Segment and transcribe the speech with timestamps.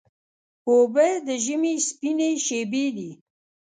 [0.69, 3.11] اوبه د ژمي سپینې شېبې دي.